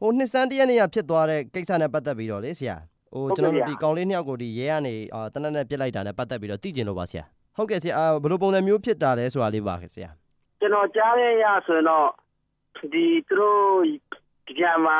[0.00, 2.76] ဟိုနှစ်ဆန်းတရက်နေ့ကဖြစ်သွားတဲ့ကိစ္စနဲ့ပတ်သက်ပြီးတော့လေဆရာ
[3.12, 7.24] ဟိုဟုတ်ကျွန်ကဲ့တော်တို့ဗျာဒီကောင်လေးနှစ်ယောက်ကိုဒီရဲကနေအာတနက်နဲ့ပြစ်လိုက်တာနဲ့ပတ်သက်ပြီးတော့သိကျင်လို့ပါဆရာ
[7.56, 10.10] ဟုတ်ကဲ့ဆရာအာဘယ်လိုပုံစံမျိုးဖြစ်တာလဲဆိုတာလေးပါဆရာ
[10.60, 12.08] ကျွန်တော်ကြားရရဆိုရင်တော့
[12.92, 13.60] ဒီသူတို့
[14.46, 14.98] ဒီကမှာ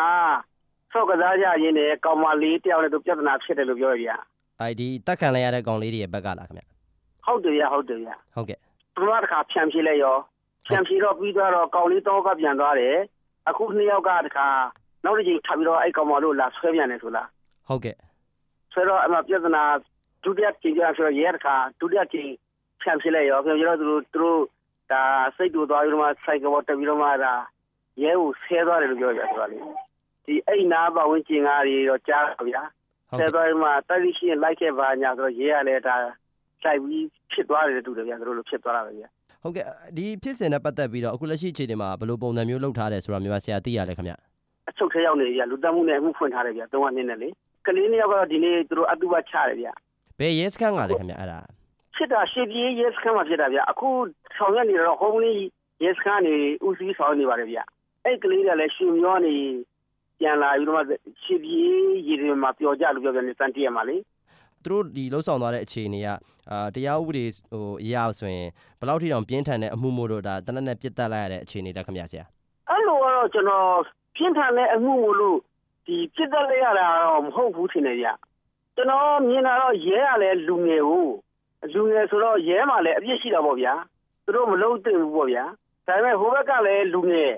[0.93, 4.17] ဆောက်ကစားကြရင်းနဲ့ကောင်မလေးတယောက်နဲ့သူပြဿနာဖြစ်တယ်လို့ပြောရဗျာ
[4.61, 6.63] အဲဒီတက်ခံလိုက်ရတဲ့ကောင်လေးတွေရဲ့ဘက်ကလားခင်ဗျ
[7.27, 8.59] ဟုတ်တယ်ဗျာဟုတ်တယ်ဗျာဟုတ်ကဲ့
[8.95, 10.17] ပထမတစ်ခါဖြန့်ဖြေးလိုက်ရော
[10.67, 12.97] ဖြန့်ဖြေးတော့ပြီးသွားတော့ကောင်လေးတော့ကပြန်သွားတယ်
[13.49, 14.49] အခုနှစ်ယောက်ကတစ်ခါ
[15.05, 17.29] နောက်တစ်ချိန်ထပ်ပြီးတော့အဲ့ကောင်မလို့လာဆွဲပြန်တယ်ဆိုလား
[17.69, 17.97] ဟုတ်ကဲ့
[18.73, 19.63] ဆွဲတော့အမှပြဿနာ
[20.25, 22.31] ဒုတိယချိန်ကျဆိုတော့ရဲတစ်ခါဒုတိယချိန်
[22.83, 24.41] ဖြန့်ဖြေးလိုက်ရောပြန်ပြီးတော့သူတို့သူတို့
[24.93, 25.03] ဒါ
[25.37, 27.35] စိတ်တူသွားပြီးတော့မှစိုက်ကပေါ်တက်ပြီးတော့မှဒါ
[28.03, 29.59] ရဲကိုဆဲသွားတယ်လို့ပြောကြဆိုတော့လေ
[30.27, 32.63] ဒီအဲ့နားပတ်ဝန်းကျင်ကားတွေတော့ကြားပါဗျာ
[33.09, 39.09] ဟုတ်ဆဲကဲ့သွားပြီးမှတိုက်လိရှိရင်လိုက်ခဲ့ပါညာဆိုတော့ရဲကလည်းဒါလိုက်ပြီးဖြစ်သွားတယ်တူတယ်ဗျာသူတို့လိုဖြစ်သွားတာပဲဗျာ
[39.43, 39.65] ဟုတ်ကဲ့
[39.97, 44.15] ဒီဖြစ်စဉ်နဲ့ပတ်သက်ပြီးတော့အခုလက်ရှိအခြေအနေမှာဘယ်လိုပုံစံမျိုးလုပ်ထားတယ်ဆိုတာမြန်မာဆရာသိရလဲခင်ဗျ
[44.71, 47.29] အချုပ်ထဲရောက်နေကြလူတက်မှုနဲ့အမှုဖွင့်ထားတယ်ဗျာသုံးနှစ်နဲ့လေ
[47.67, 49.73] ကလေးနှစ်ယောက်ကတော့ဒီနေ့သူတို့အတုပချတယ်ဗျာ
[50.19, 51.39] ဘယ်ရဲစခန်းကလဲခင်ဗျအဲ့ဒါ
[51.97, 53.89] ဖြစ်တာရှေ့ပြေးရဲစခန်းမှာဖြစ်တာဗျာအခု
[54.37, 55.41] ဆောင်ရွက်နေတော့ဟိုးမင်း
[55.85, 56.35] ရဲစခန်းနေ
[56.67, 57.63] ဦးစီးဆောင်နေပါတယ်ဗျာ
[58.05, 59.35] အဲ့ကလေးကလည်းရှင်မျောနေ
[60.21, 60.83] ပြန်လာပြီးတော့မှ
[61.25, 61.71] ရှေ့ပြေး
[62.09, 63.97] ရေတွေမှာပျော်ကြလို့ပြောပြန်နေစမ်းတည့်ရမှာလေ
[64.65, 66.09] သူတို့ဒီလှုပ်ဆောင်သွားတဲ့အခြေအနေက
[66.51, 72.25] အာတရားဥပဒေဟိုအရာဆိုရင်ဘယ်လောက်ထိတောင်ပြင်းထန်တဲ့အမှုမို့လို့ဒါတနက်နဲ့ပြစ်တက်လိုက်ရတဲ့အခြေအနေတက်ခင်ဗျဆရာ
[72.69, 73.67] အဲ့လိုကတော့ကျွန်တော်
[74.15, 75.39] ပြင်းထန်တဲ့အမှုမို့လို့
[75.87, 78.09] ဒီပြစ်တက်လိုက်ရတာတော့မဟုတ်ဘူးထင်တယ်ဗျ
[78.75, 81.09] ကျွန်တော်မြင်တာတော့ရဲကလည်းလူငယ်ကို
[81.75, 83.75] လူငယ်ဆိုတော့ရဲမှာလည်းအပြစ်ရှိတာပေါ့ဗျာ
[84.25, 85.45] သူတို့မလုံးသိဘူးပေါ့ဗျာ
[85.87, 87.35] ဒါပေမဲ့ဟိုဘက်ကလည်းလူငယ်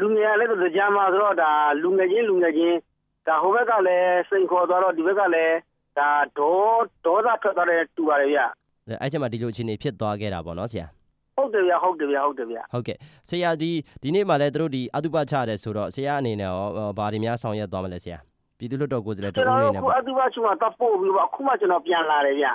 [0.00, 1.50] လူငယ်ကလည်းသူကြားမှာဆိုတော့ဒါ
[1.82, 2.78] လူငယ်ချင်းလူငယ်ချင်း
[3.26, 5.56] ဒါဟိုဘက်ကလည်းစိန်ခေါ်သွားတော့ဒီဘက်ကလည်း
[5.98, 6.56] ဒါဒေါ
[7.04, 8.40] ဒေါသထွက်သွားတဲ့တူပါတယ်ဗျ
[9.00, 10.86] အဲ့ချက်မှာဒီလိုအခြေအနေဖြစ်သွားခဲ့တာပေါ့နော်ဆရာ
[11.54, 12.96] ဟုတ်တယ်ဗျဟုတ်တယ်ဗျဟုတ်တယ်ဗျဟုတ်ကဲ့
[13.30, 13.70] ဆရာဒီ
[14.02, 18.18] ဒီနေ့မှလည်းသူတို့ဒီအတုပချတယ်ဆိုတော့ဆရာအနေနဲ့ရောဘာတွေများဆောင်ရွက်သွားမလဲဆရာ
[18.58, 22.46] ပြည်သူ့လွှတ်တော်ကိုယ်စားလှယ်တကျွန်ဦးတော်အနေတို့နဲ့ခုပေါ့အတူပါချူမှာတပ်ပို့ပြီးတော့အခုမှကျွန်တော်ပြန်လာတယ်ဗျ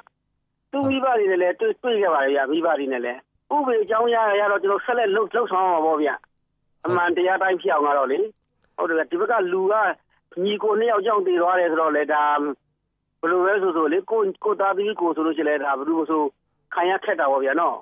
[0.71, 3.19] သူမိဘတွေနဲ့လည်းတွေ့တွေ့ခဲ့ပါတယ်ဗျမိဘတွေနဲ့လည်း
[3.55, 6.09] ဥပဒေအကြောင်းရရတော့ကျွန်တော်ဆက်လက်လှုပ်လှုပ်ဆောင်မှာပေါ့ဗျ
[6.85, 8.19] အမှန်တရားတိုင်းဖြစ်အောင်ကတော့လေ
[8.77, 9.73] ဟုတ်တယ်ဗျဒီဘက်ကလူက
[10.43, 12.23] ညီကိုနှစ်ယောက်ကြောင့်တည်သွားတယ်ဆိုတော့လေဒါ
[13.21, 16.21] ဘယ်လိုပဲဆိုဆိုလေကိုကိုသားသမီးကိုဆိုလို့ရှိရင်လည်းဒါဘယ်လိုဆို
[16.73, 17.77] ခံရခက်တာပေါ့ဗျာနော်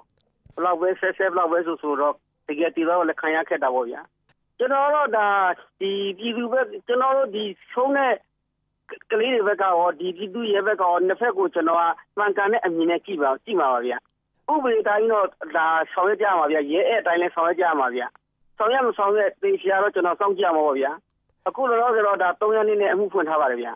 [0.55, 2.15] ဘလောက်ပဲဆက်ဆက်ဘလောက်ပဲဆိုဆိုတော့
[2.47, 4.01] တကယ်တည်တော့လည်းခံရခက်တာပေါ့ဗျာ
[4.57, 5.27] ကျွန်တော်တို့ဒါ
[5.79, 7.43] ဒီပြည်သူပဲကျွန်တော်တို့ဒီ
[7.73, 8.13] ဆုံးတဲ့
[9.11, 11.83] ကလေးတွေဘက်ကရောဒီပြည်သူရဲဘက်ကရောနှစ်ဖက်ကိုကျွန်တော်က
[12.17, 13.97] မှန်ကန်တဲ့အမြင်နဲ့ကြည့်ပါကြည့်ပါပါဗျာ
[14.51, 15.27] ဥပဒေတိုင်းတော့
[15.57, 18.07] ဒါဆောင်ရွက်ကြမှာဗျာရဲအဲ့အတိုင်းလည်းဆောင်ရွက်ကြမှာဗျာ
[18.57, 20.91] ဆောင်ရွက်မဆောင်ရွက်သိချာတော့ကျွန်တော်စောင့်ကြည့်ရမှာပါဗျာ
[21.47, 23.73] အခုလောလောဆယ်တော့ဒါ3ရက်နေ့နဲ့အမှုဖွင့်ထားပါတယ်ဗျာ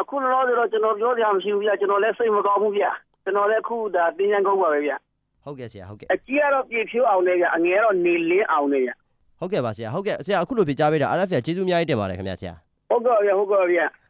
[0.00, 2.90] အခုလောလောဆယ်တော့ကျွန်တော်ပြောစရာမရှိဘူးဗျာကျွန်တော်လည်းစိတ်မကောင်းဘူးဗျာ
[3.24, 4.96] ကျွန်တော်လည်းအခုဒါတင်းချမ်းကောင်းပါပဲဗျာ
[5.44, 8.94] ဟုတ်ကဲ့ဆရာဟုတ်ကဲ့အကြီးကတော့ပြေဖြိုးအောင်လေဗျာအငယ်ကတော့နေလင်းအောင်လေဗျာ
[9.40, 12.54] ဟုတ်ကဲ့ပါဆရာဟုတ်ကဲ့ဆရာအခုလိုပြကြားပေးတာ RFA ကျေးဇူးအများကြီးတင်ပါတယ်ခင်ဗျဆရာ
[12.90, 13.86] ဟုတ်ကဲ့ဗျာဟုတ်ကဲ့ဗျာ